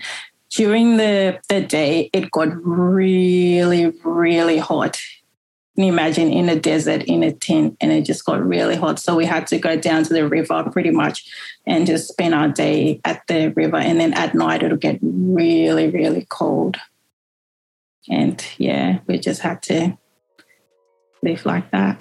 [0.52, 5.00] During the, the day, it got really, really hot
[5.76, 9.00] you imagine in a desert in a tent and it just got really hot?
[9.00, 11.30] So we had to go down to the river pretty much
[11.66, 13.78] and just spend our day at the river.
[13.78, 16.78] And then at night it'll get really really cold.
[18.10, 19.98] And yeah we just had to
[21.24, 22.00] live like that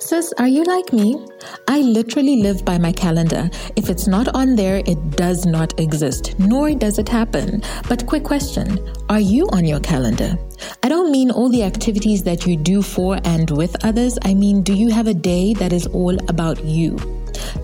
[0.00, 1.26] Sis, are you like me?
[1.66, 3.50] I literally live by my calendar.
[3.74, 7.62] If it's not on there, it does not exist, nor does it happen.
[7.88, 10.38] But quick question Are you on your calendar?
[10.84, 14.16] I don't mean all the activities that you do for and with others.
[14.22, 16.96] I mean, do you have a day that is all about you?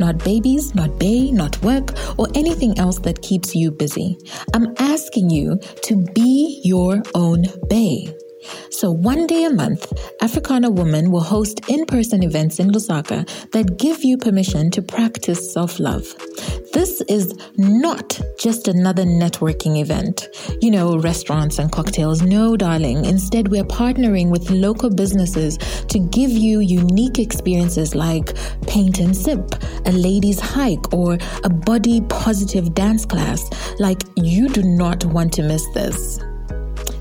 [0.00, 4.18] Not babies, not bay, not work, or anything else that keeps you busy.
[4.52, 8.12] I'm asking you to be your own bay.
[8.70, 13.78] So, one day a month, Africana Woman will host in person events in Lusaka that
[13.78, 16.04] give you permission to practice self love.
[16.72, 20.26] This is not just another networking event.
[20.60, 22.22] You know, restaurants and cocktails.
[22.22, 23.04] No, darling.
[23.04, 25.56] Instead, we're partnering with local businesses
[25.88, 29.54] to give you unique experiences like paint and sip,
[29.86, 33.48] a ladies' hike, or a body positive dance class.
[33.78, 36.18] Like, you do not want to miss this.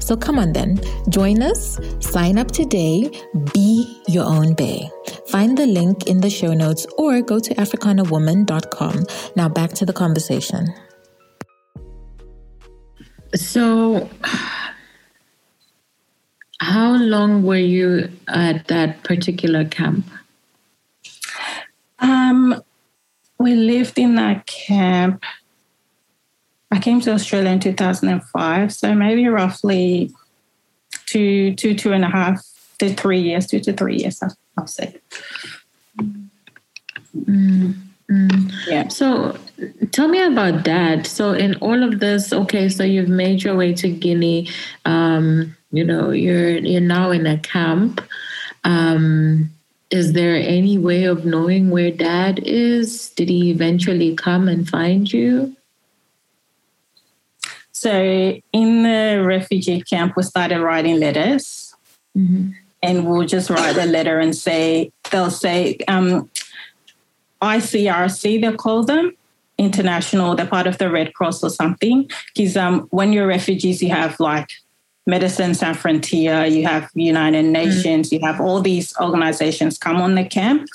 [0.04, 3.10] So come on then, join us, sign up today,
[3.54, 4.90] be your own bay.
[5.30, 9.06] Find the link in the show notes or go to africanawoman.com.
[9.38, 10.68] Now back to the conversation.
[13.34, 14.10] So,
[16.60, 20.06] how long were you at that particular camp?
[22.00, 22.62] Um,
[23.40, 25.24] we lived in that camp.
[26.74, 30.12] I came to Australia in 2005, so maybe roughly
[31.06, 32.44] two, two, two and a half
[32.80, 34.24] to three years, two to three years,
[34.58, 34.96] I'll say.
[37.16, 37.76] Mm,
[38.10, 38.54] mm.
[38.66, 38.88] Yeah.
[38.88, 39.38] So
[39.92, 41.06] tell me about that.
[41.06, 44.50] So in all of this, okay, so you've made your way to Guinea.
[44.86, 48.02] Um, you know, you're you're now in a camp.
[48.64, 49.52] Um,
[49.92, 53.12] is there any way of knowing where dad is?
[53.12, 55.56] Did he eventually come and find you?
[57.84, 61.76] So in the refugee camp, we started writing letters.
[62.18, 62.52] Mm-hmm.
[62.82, 66.30] And we'll just write a letter and say, they'll say, um,
[67.42, 69.12] ICRC, They'll call them,
[69.58, 72.10] international, they're part of the Red Cross or something.
[72.34, 74.48] Because um, when you're refugees, you have like
[75.06, 77.52] Medicine Sans Frontier, you have United mm.
[77.52, 78.14] Nations, mm.
[78.14, 80.68] you have all these organizations come on the camp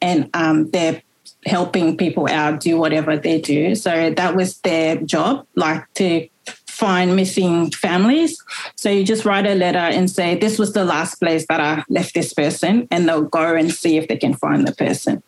[0.00, 1.02] and um, they're
[1.46, 3.74] helping people out do whatever they do.
[3.74, 6.28] So that was their job, like to
[6.66, 8.42] find missing families.
[8.76, 11.82] So you just write a letter and say, This was the last place that I
[11.88, 15.22] left this person, and they'll go and see if they can find the person.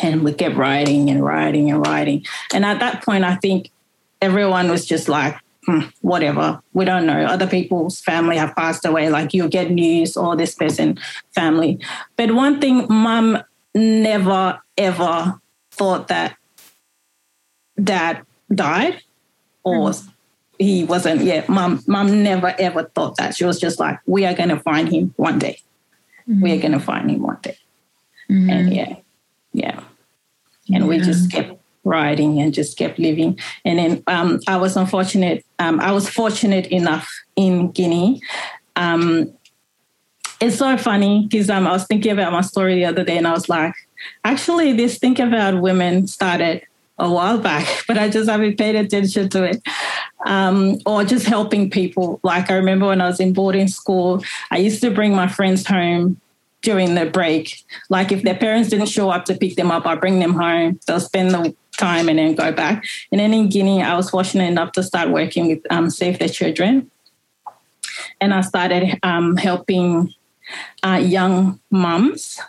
[0.00, 2.24] And we kept writing and writing and writing.
[2.52, 3.70] And at that point, I think
[4.20, 7.24] everyone was just like, hmm, whatever, we don't know.
[7.24, 9.10] Other people's family have passed away.
[9.10, 10.98] Like you'll get news or this person
[11.34, 11.80] family.
[12.16, 13.42] But one thing, mum
[13.74, 16.36] never ever thought that
[17.82, 19.00] dad died
[19.62, 20.10] or mm-hmm.
[20.58, 21.22] he wasn't.
[21.22, 23.36] Yeah, mum, mum never ever thought that.
[23.36, 25.58] She was just like, we are going to find him one day.
[26.28, 26.42] Mm-hmm.
[26.42, 27.56] We are going to find him one day.
[28.30, 28.50] Mm-hmm.
[28.50, 28.96] And yeah,
[29.52, 29.80] yeah.
[30.72, 30.86] And yeah.
[30.86, 33.38] we just kept writing and just kept living.
[33.64, 35.44] And then um, I was unfortunate.
[35.58, 38.20] Um, I was fortunate enough in Guinea.
[38.76, 39.32] Um,
[40.40, 43.26] it's so funny because um, I was thinking about my story the other day, and
[43.26, 43.74] I was like,
[44.24, 46.62] actually, this think about women started
[46.98, 49.62] a while back, but I just haven't paid attention to it.
[50.26, 52.18] Um, or just helping people.
[52.24, 55.64] Like I remember when I was in boarding school, I used to bring my friends
[55.64, 56.20] home
[56.62, 57.64] during the break.
[57.88, 60.80] Like if their parents didn't show up to pick them up, I bring them home.
[60.86, 62.84] They'll spend the time and then go back.
[63.12, 66.28] And then in Guinea, I was fortunate enough to start working with um, Save the
[66.28, 66.90] Children.
[68.20, 70.12] And I started um, helping
[70.82, 72.40] uh, young mums,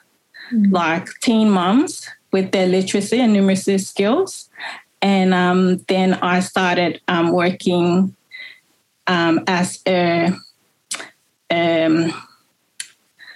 [0.51, 0.71] mm-hmm.
[0.71, 4.49] like teen mums, with their literacy and numeracy skills.
[5.01, 8.15] And um, then I started um, working
[9.07, 10.31] um, as a
[11.49, 12.13] um,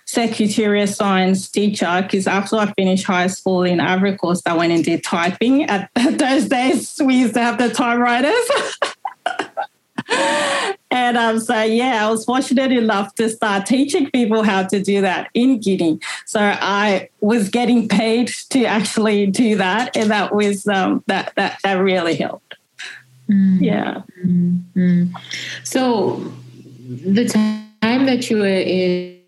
[0.05, 4.83] secretarial science teacher because after I finished high school in Ivory Coast, I went and
[4.83, 5.63] did typing.
[5.63, 8.35] At those days, we used to have the typewriters.
[10.93, 15.01] and um, so, yeah, I was fortunate enough to start teaching people how to do
[15.01, 15.99] that in Guinea.
[16.27, 21.57] So I was getting paid to actually do that, and that was um, that that
[21.63, 22.57] that really helped.
[23.27, 23.59] Mm.
[23.59, 24.03] Yeah.
[24.23, 25.15] Mm-hmm.
[25.63, 26.31] So
[26.87, 29.19] the time that you were in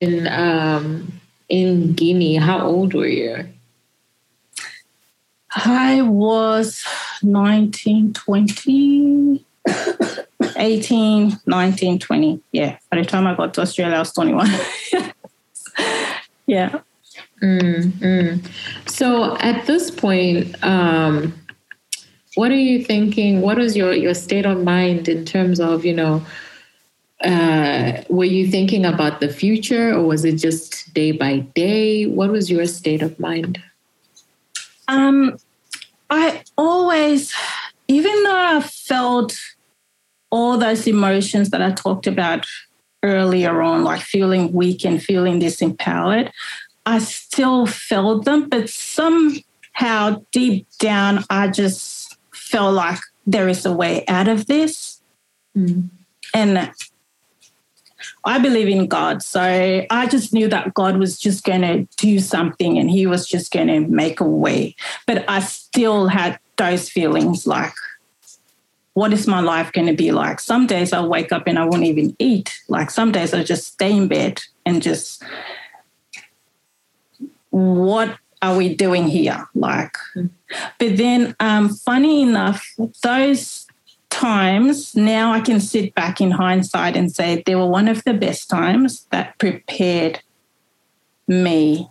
[0.00, 3.48] in um, in Guinea, how old were you?
[5.50, 6.84] I was
[7.24, 9.44] 19, 20,
[10.58, 12.40] 18, 19, 20.
[12.52, 12.78] Yeah.
[12.90, 14.46] By the time I got to Australia, I was 21.
[16.46, 16.80] yeah.
[17.42, 18.50] Mm, mm.
[18.88, 21.34] So at this point, um,
[22.34, 23.40] what are you thinking?
[23.40, 26.24] What is your, your state of mind in terms of, you know,
[27.22, 32.06] uh, were you thinking about the future or was it just day by day?
[32.06, 33.60] What was your state of mind?
[34.86, 35.36] Um,
[36.10, 37.34] I always,
[37.88, 39.36] even though I felt
[40.30, 42.46] all those emotions that I talked about
[43.02, 46.30] earlier on, like feeling weak and feeling disempowered,
[46.84, 53.72] I still felt them, but somehow deep down, I just felt like there is a
[53.72, 55.02] way out of this.
[55.56, 55.90] Mm.
[56.34, 56.72] And
[58.24, 59.22] I believe in God.
[59.22, 63.26] So I just knew that God was just going to do something and he was
[63.26, 64.76] just going to make a way.
[65.06, 67.74] But I still had those feelings like,
[68.98, 70.40] what is my life going to be like?
[70.40, 72.58] Some days I'll wake up and I won't even eat.
[72.66, 75.22] Like some days I'll just stay in bed and just,
[77.50, 79.46] what are we doing here?
[79.54, 79.96] Like,
[80.80, 82.74] but then, um, funny enough,
[83.04, 83.68] those
[84.10, 88.14] times now I can sit back in hindsight and say they were one of the
[88.14, 90.22] best times that prepared
[91.28, 91.88] me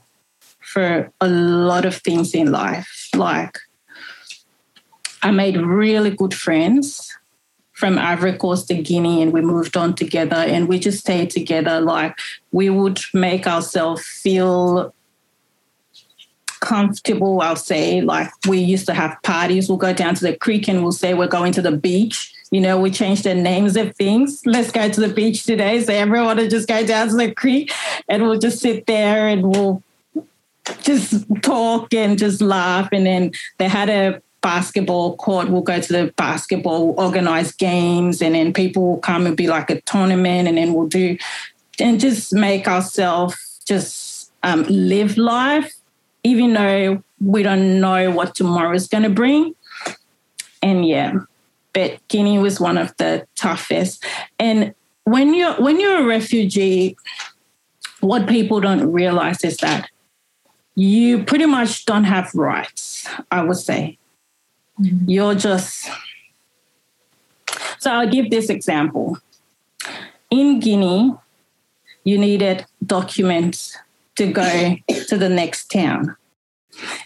[0.59, 3.07] for a lot of things in life.
[3.15, 3.59] Like
[5.27, 7.13] I made really good friends
[7.73, 11.81] from Ivory Coast to Guinea and we moved on together and we just stayed together.
[11.81, 12.17] Like
[12.53, 14.93] we would make ourselves feel
[16.61, 17.99] comfortable, I'll say.
[17.99, 19.67] Like we used to have parties.
[19.67, 22.33] We'll go down to the creek and we'll say we're going to the beach.
[22.49, 24.41] You know, we change the names of things.
[24.45, 25.83] Let's go to the beach today.
[25.83, 27.73] So everyone will just go down to the creek
[28.07, 29.83] and we'll just sit there and we'll
[30.83, 32.87] just talk and just laugh.
[32.93, 35.49] And then they had a basketball court.
[35.49, 39.69] We'll go to the basketball, organize games, and then people will come and be like
[39.69, 41.17] a tournament, and then we'll do
[41.79, 45.73] and just make ourselves just um, live life,
[46.23, 49.55] even though we don't know what tomorrow is going to bring.
[50.61, 51.13] And yeah,
[51.73, 54.03] but Guinea was one of the toughest.
[54.39, 54.73] And
[55.03, 56.97] when you're when you're a refugee,
[57.99, 59.89] what people don't realize is that
[60.75, 63.07] you pretty much don't have rights.
[63.31, 63.97] I would say
[64.79, 65.09] Mm-hmm.
[65.09, 65.89] You're just.
[67.79, 69.17] So I'll give this example.
[70.29, 71.13] In Guinea,
[72.03, 73.77] you needed documents
[74.15, 74.75] to go
[75.07, 76.15] to the next town.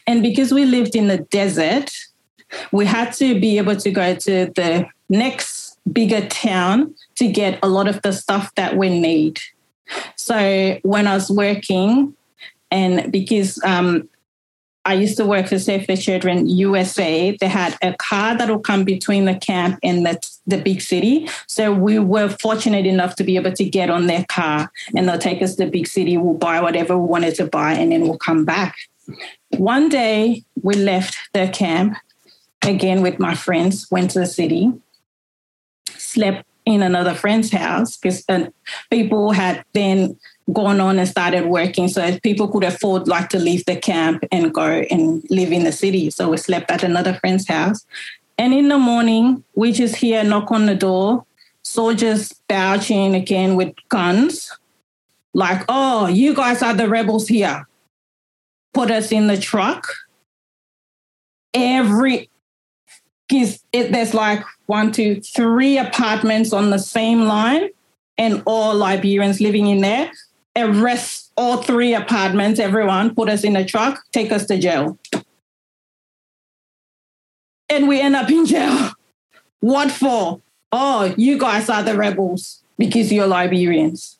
[0.07, 1.91] And because we lived in the desert,
[2.71, 7.67] we had to be able to go to the next bigger town to get a
[7.67, 9.39] lot of the stuff that we need.
[10.15, 12.15] So when I was working,
[12.69, 14.09] and because um,
[14.83, 17.37] I used to work for Save the Children USA.
[17.39, 21.29] They had a car that will come between the camp and the, the big city.
[21.47, 25.19] So we were fortunate enough to be able to get on their car and they'll
[25.19, 26.17] take us to the big city.
[26.17, 28.75] We'll buy whatever we wanted to buy and then we'll come back.
[29.49, 31.97] One day we left the camp
[32.63, 34.71] again with my friends, went to the city,
[35.89, 38.47] slept in another friend's house because uh,
[38.89, 40.17] people had then
[40.51, 44.53] gone on and started working so people could afford like to leave the camp and
[44.53, 46.09] go and live in the city.
[46.09, 47.85] So we slept at another friend's house.
[48.37, 51.25] And in the morning we just hear knock on the door.
[51.63, 54.51] Soldiers bouching again with guns.
[55.33, 57.67] Like oh you guys are the rebels here.
[58.73, 59.87] Put us in the truck.
[61.53, 62.29] Every
[63.31, 67.69] is it, there's like one two three apartments on the same line
[68.17, 70.11] and all liberians living in there
[70.55, 74.97] arrest all three apartments, everyone, put us in a truck, take us to jail.
[77.69, 78.91] And we end up in jail.
[79.61, 80.41] What for?
[80.71, 84.17] Oh, you guys are the rebels because you're Liberians.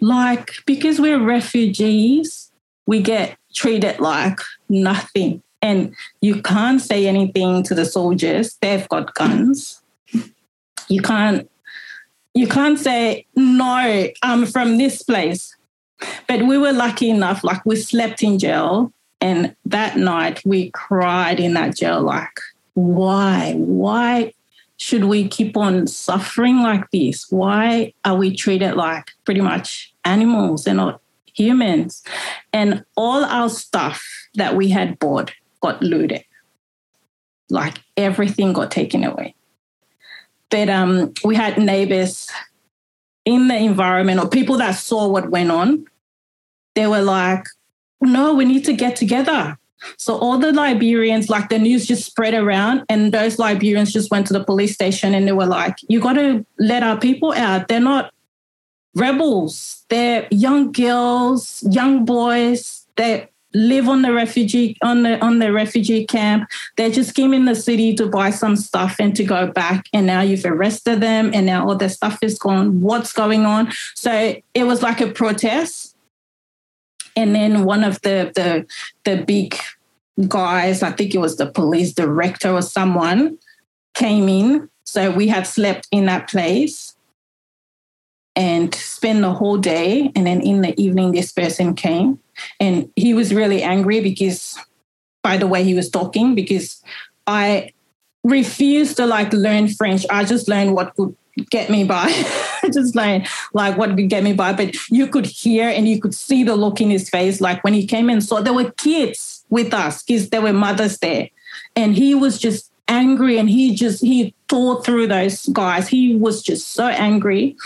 [0.00, 2.50] Like, because we're refugees,
[2.86, 4.38] we get treated like
[4.68, 5.42] nothing.
[5.60, 9.82] And you can't say anything to the soldiers, they've got guns.
[10.88, 11.49] You can't
[12.34, 15.56] you can't say, no, I'm from this place.
[16.26, 18.92] But we were lucky enough, like we slept in jail.
[19.20, 22.40] And that night we cried in that jail, like,
[22.74, 23.54] why?
[23.56, 24.32] Why
[24.78, 27.26] should we keep on suffering like this?
[27.30, 31.02] Why are we treated like pretty much animals and not
[31.34, 32.02] humans?
[32.52, 34.02] And all our stuff
[34.36, 36.24] that we had bought got looted.
[37.50, 39.34] Like everything got taken away
[40.50, 42.28] that um, we had neighbors
[43.24, 45.86] in the environment or people that saw what went on.
[46.74, 47.44] They were like,
[48.00, 49.58] no, we need to get together.
[49.96, 54.26] So all the Liberians, like the news just spread around, and those Liberians just went
[54.26, 57.68] to the police station and they were like, you got to let our people out.
[57.68, 58.12] They're not
[58.94, 59.84] rebels.
[59.88, 62.86] They're young girls, young boys.
[62.96, 66.48] They live on the refugee on the on the refugee camp.
[66.76, 69.86] They just came in the city to buy some stuff and to go back.
[69.92, 72.80] And now you've arrested them, and now all their stuff is gone.
[72.80, 73.72] What's going on?
[73.94, 75.96] So it was like a protest.
[77.16, 78.66] And then one of the the
[79.04, 79.56] the big
[80.28, 83.38] guys, I think it was the police director or someone,
[83.94, 84.68] came in.
[84.84, 86.89] So we had slept in that place
[88.36, 90.10] and spend the whole day.
[90.14, 92.18] And then in the evening, this person came
[92.58, 94.58] and he was really angry because,
[95.22, 96.82] by the way, he was talking, because
[97.26, 97.72] I
[98.24, 100.04] refused to like learn French.
[100.10, 101.16] I just learned what could
[101.50, 102.08] get me by.
[102.72, 104.52] just learned like what could get me by.
[104.52, 107.40] But you could hear and you could see the look in his face.
[107.40, 110.98] Like when he came and saw there were kids with us, because there were mothers
[110.98, 111.28] there.
[111.76, 115.88] And he was just angry and he just he tore through those guys.
[115.88, 117.56] He was just so angry.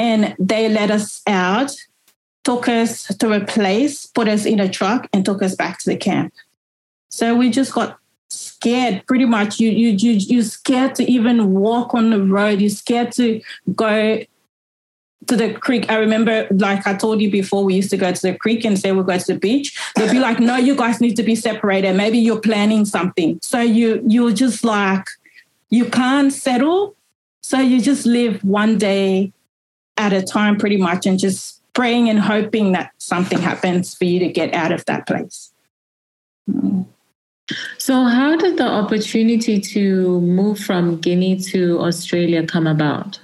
[0.00, 1.76] And they let us out
[2.44, 5.90] took us to a place, put us in a truck, and took us back to
[5.90, 6.32] the camp.
[7.08, 7.98] So we just got
[8.28, 9.60] scared pretty much.
[9.60, 12.60] You you you you're scared to even walk on the road.
[12.60, 13.40] You're scared to
[13.74, 14.24] go
[15.26, 15.90] to the creek.
[15.90, 18.78] I remember like i told you before we used to go to the creek and
[18.78, 19.78] say we'll go to the beach.
[19.96, 21.94] They'd be like no you guys need to be separated.
[21.94, 23.38] Maybe you're planning something.
[23.42, 25.04] So you you're just like
[25.68, 26.96] you can't settle.
[27.42, 29.32] So you just live one day
[30.00, 34.18] at a time pretty much and just praying and hoping that something happens for you
[34.18, 35.52] to get out of that place.
[36.50, 36.86] Mm.
[37.78, 43.20] So, how did the opportunity to move from Guinea to Australia come about?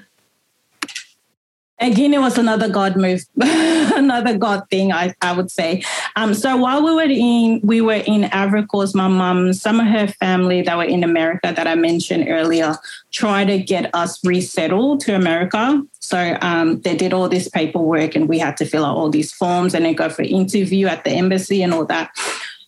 [1.79, 5.83] Again, it was another God move, another God thing, I, I would say.
[6.17, 10.07] Um, so while we were in we were in Ivory my mom, some of her
[10.07, 12.77] family that were in America that I mentioned earlier,
[13.13, 15.83] tried to get us resettled to America.
[16.01, 19.33] So um, they did all this paperwork, and we had to fill out all these
[19.33, 22.11] forms and then go for interview at the embassy and all that.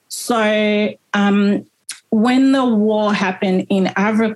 [0.08, 1.66] So um,
[2.10, 4.34] when the war happened in Ivory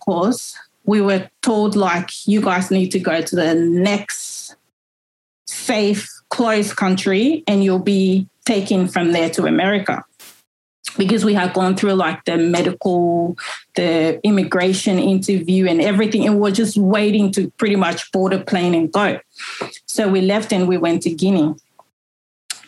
[0.85, 4.32] we were told like you guys need to go to the next
[5.63, 10.05] safe, closed country and you'll be taken from there to America.
[10.99, 13.37] Because we had gone through like the medical,
[13.77, 18.75] the immigration interview and everything, and we're just waiting to pretty much board a plane
[18.75, 19.19] and go.
[19.87, 21.55] So we left and we went to Guinea.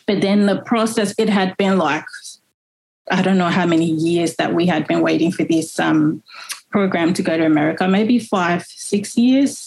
[0.07, 2.05] But then the process, it had been like,
[3.11, 6.23] I don't know how many years that we had been waiting for this um,
[6.71, 9.64] program to go to America, maybe five, six years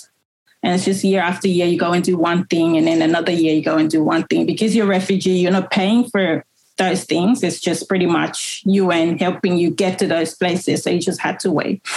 [0.68, 3.32] and it's just year after year, you go and do one thing, and then another
[3.32, 4.46] year, you go and do one thing.
[4.46, 6.44] Because you're a refugee, you're not paying for
[6.78, 7.42] those things.
[7.42, 10.84] It's just pretty much UN helping you get to those places.
[10.84, 11.88] So you just had to wait.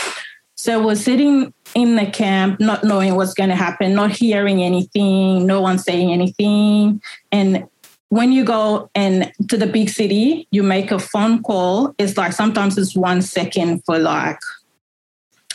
[0.54, 5.46] So we're sitting in the camp, not knowing what's going to happen, not hearing anything,
[5.46, 7.02] no one saying anything.
[7.32, 7.66] And
[8.10, 11.92] when you go and to the big city, you make a phone call.
[11.98, 14.38] It's like sometimes it's one second for like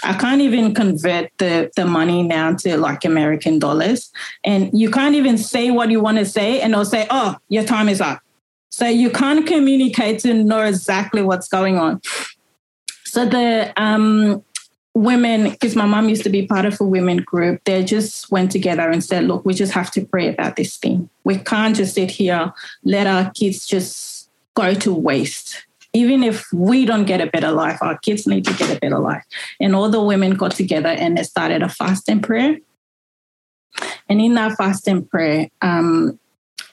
[0.06, 4.12] I can't even convert the, the money now to like American dollars.
[4.44, 7.64] And you can't even say what you want to say, and they'll say, oh, your
[7.64, 8.22] time is up.
[8.70, 12.02] So you can't communicate to know exactly what's going on.
[13.06, 14.44] So the um,
[14.94, 18.52] women, because my mom used to be part of a women group, they just went
[18.52, 21.10] together and said, look, we just have to pray about this thing.
[21.24, 22.54] We can't just sit here,
[22.84, 25.66] let our kids just go to waste
[25.96, 29.00] even if we don't get a better life, our kids need to get a better
[29.00, 29.24] life.
[29.62, 32.58] And all the women got together and they started a fast and prayer.
[34.10, 36.20] And in that fast and prayer, um,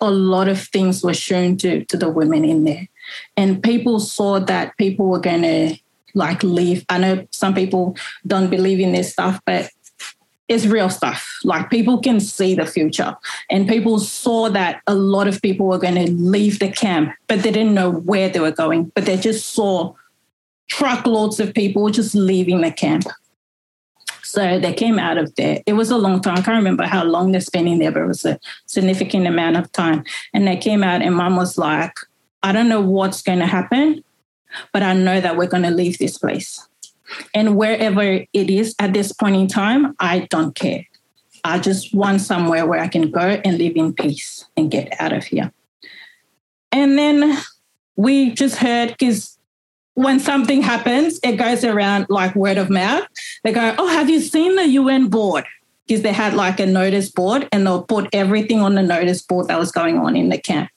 [0.01, 2.89] a lot of things were shown to, to the women in there.
[3.37, 5.77] And people saw that people were going to
[6.15, 6.85] like leave.
[6.89, 7.97] I know some people
[8.27, 9.71] don't believe in this stuff, but
[10.53, 11.39] it's real stuff.
[11.45, 13.17] Like people can see the future.
[13.51, 17.43] And people saw that a lot of people were going to leave the camp, but
[17.43, 18.93] they didn't know where they were going.
[18.95, 19.95] But they just saw
[20.69, 23.05] truckloads of people just leaving the camp.
[24.23, 25.63] So they came out of there.
[25.67, 26.39] It was a long time.
[26.39, 29.71] I can't remember how long they're spending there, but it was a significant amount of
[29.73, 30.05] time.
[30.33, 31.95] And they came out, and mom was like,
[32.43, 34.03] I don't know what's going to happen,
[34.73, 36.67] but I know that we're going to leave this place.
[37.35, 40.87] And wherever it is at this point in time, I don't care.
[41.45, 45.13] I just want somewhere where I can go and live in peace and get out
[45.13, 45.53] of here.
[46.71, 47.37] And then
[47.97, 49.39] we just heard because
[49.95, 53.07] when something happens, it goes around like word of mouth.
[53.45, 55.45] They go, Oh, have you seen the UN board?
[55.87, 59.49] Because they had like a notice board and they'll put everything on the notice board
[59.49, 60.71] that was going on in the camp.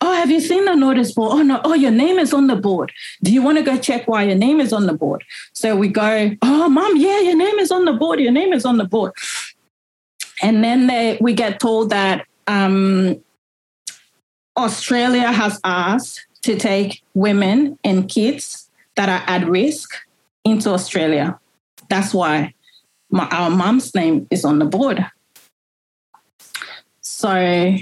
[0.00, 1.32] Oh, have you seen the notice board?
[1.32, 1.60] Oh, no.
[1.64, 2.92] Oh, your name is on the board.
[3.22, 5.24] Do you want to go check why your name is on the board?
[5.52, 8.20] So we go, Oh, mom, yeah, your name is on the board.
[8.20, 9.12] Your name is on the board.
[10.42, 13.22] And then they, we get told that um,
[14.56, 19.94] Australia has asked to take women and kids that are at risk
[20.44, 21.38] into Australia.
[21.88, 22.54] That's why
[23.10, 25.04] my, our mom's name is on the board.
[27.00, 27.76] So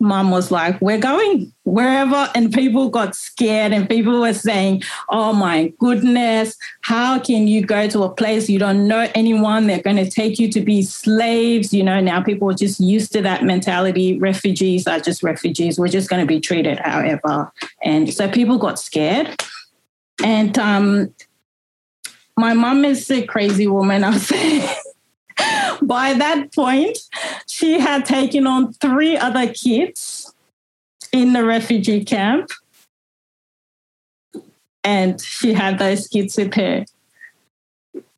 [0.00, 2.28] mom was like, We're going wherever.
[2.34, 7.86] And people got scared, and people were saying, Oh my goodness, how can you go
[7.88, 9.66] to a place you don't know anyone?
[9.66, 11.72] They're going to take you to be slaves.
[11.72, 14.18] You know, now people are just used to that mentality.
[14.18, 15.78] Refugees are just refugees.
[15.78, 17.52] We're just going to be treated however.
[17.84, 19.42] And so people got scared.
[20.22, 21.14] And um,
[22.40, 24.66] my mom is a crazy woman, I'll say.
[25.82, 26.98] By that point,
[27.46, 30.32] she had taken on three other kids
[31.12, 32.50] in the refugee camp.
[34.82, 36.86] And she had those kids with her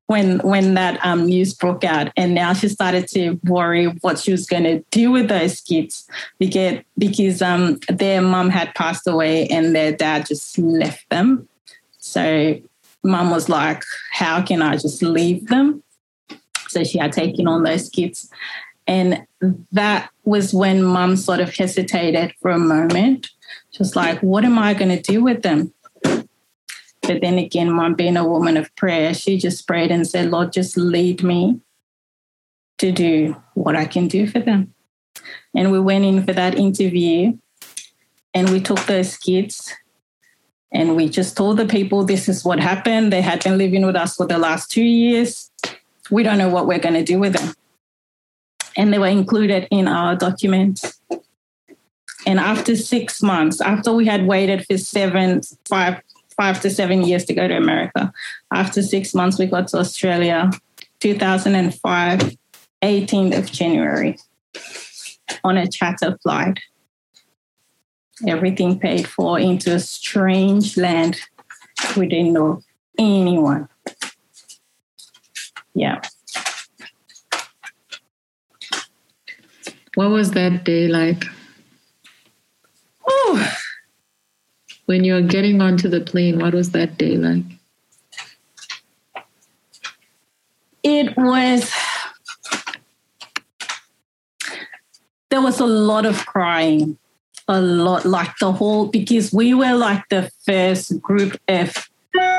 [0.07, 2.13] when when that um, news broke out.
[2.17, 6.07] And now she started to worry what she was going to do with those kids
[6.39, 11.49] because because um, their mom had passed away and their dad just left them.
[11.99, 12.61] So
[13.05, 13.83] mum was like,
[14.13, 15.83] How can I just leave them?
[16.69, 18.31] So she had taken on those kids.
[18.87, 19.27] And
[19.71, 23.31] that was when mum sort of hesitated for a moment.
[23.79, 25.73] Was like, What am I going to do with them?
[26.03, 30.53] But then again, mom being a woman of prayer, she just prayed and said, Lord,
[30.53, 31.61] just lead me
[32.79, 34.73] to do what I can do for them.
[35.55, 37.37] And we went in for that interview
[38.35, 39.75] and we took those kids
[40.73, 43.13] and we just told the people this is what happened.
[43.13, 45.51] They had been living with us for the last two years.
[46.11, 47.55] We don't know what we're going to do with them.
[48.77, 50.83] And they were included in our document.
[52.27, 56.01] And after six months, after we had waited for seven, five,
[56.37, 58.11] five to seven years to go to America,
[58.53, 60.51] after six months, we got to Australia,
[61.01, 62.37] 2005,
[62.83, 64.17] 18th of January,
[65.45, 66.59] on a charter flight
[68.27, 71.21] everything paid for into a strange land.
[71.97, 72.63] We didn't know
[72.99, 73.69] anyone.
[75.75, 76.01] Yeah.
[79.95, 81.25] What was that day like?
[83.07, 83.57] Oh.
[84.87, 87.45] When you were getting onto the plane, what was that day like?
[90.83, 91.73] It was,
[95.31, 96.99] there was a lot of crying
[97.49, 101.89] a lot, like the whole, because we were like the first group of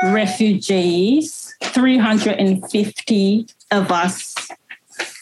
[0.04, 4.34] refugees, 350 of us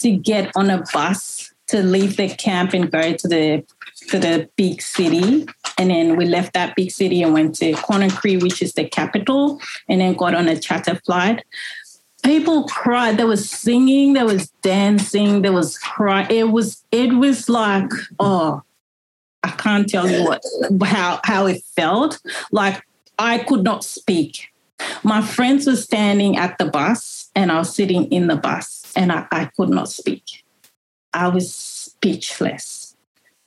[0.01, 3.65] to get on a bus to leave the camp and go to the
[4.09, 5.47] to the big city.
[5.79, 9.61] And then we left that big city and went to Conakry, which is the capital,
[9.89, 11.45] and then got on a charter flight.
[12.23, 13.17] People cried.
[13.17, 16.27] There was singing, there was dancing, there was cry.
[16.29, 18.63] It was it was like, oh,
[19.43, 20.43] I can't tell you what
[20.83, 22.21] how how it felt.
[22.51, 22.83] Like
[23.19, 24.49] I could not speak.
[25.03, 29.13] My friends were standing at the bus and I was sitting in the bus and
[29.13, 30.45] I, I could not speak.
[31.13, 32.97] I was speechless.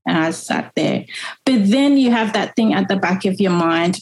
[0.07, 1.05] And I sat there.
[1.45, 4.01] But then you have that thing at the back of your mind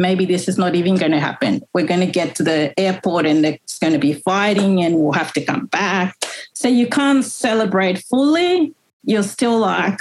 [0.00, 1.62] maybe this is not even going to happen.
[1.74, 5.12] We're going to get to the airport and it's going to be fighting and we'll
[5.12, 6.16] have to come back.
[6.54, 8.74] So you can't celebrate fully.
[9.04, 10.00] You're still like,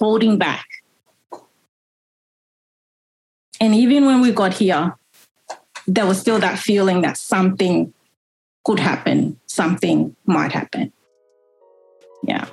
[0.00, 0.66] holding back.
[3.60, 4.96] And even when we got here,
[5.86, 7.92] there was still that feeling that something
[8.64, 10.92] could happen, something might happen.
[12.22, 12.46] Yeah.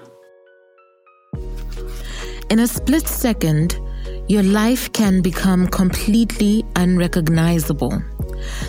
[2.50, 3.80] In a split second,
[4.28, 8.02] your life can become completely unrecognizable.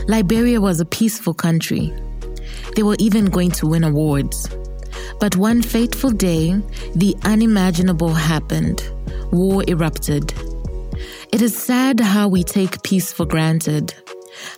[0.07, 1.93] Liberia was a peaceful country.
[2.77, 4.49] They were even going to win awards.
[5.21, 6.61] But one fateful day,
[6.95, 8.83] the unimaginable happened.
[9.33, 10.33] War erupted.
[11.33, 13.95] It is sad how we take peace for granted.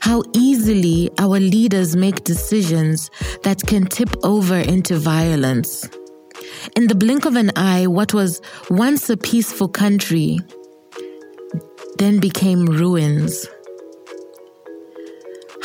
[0.01, 3.11] How easily our leaders make decisions
[3.43, 5.89] that can tip over into violence.
[6.77, 10.39] In the blink of an eye, what was once a peaceful country
[11.99, 13.47] then became ruins.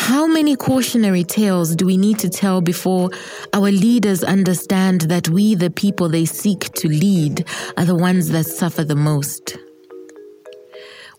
[0.06, 3.10] How many cautionary tales do we need to tell before
[3.54, 7.44] our leaders understand that we, the people they seek to lead,
[7.76, 9.58] are the ones that suffer the most?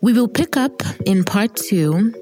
[0.03, 2.14] We will pick up in part two